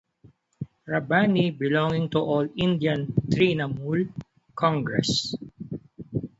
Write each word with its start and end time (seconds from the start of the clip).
Rabbani 0.87 1.51
belonging 1.51 2.09
to 2.09 2.17
All 2.17 2.49
India 2.57 2.95
Trinamool 2.95 4.11
Congress. 4.55 5.35